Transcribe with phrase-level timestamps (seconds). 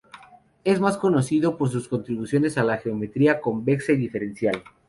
[0.63, 4.63] Es más conocido por sus contribuciones a la geometría convexa y diferencial.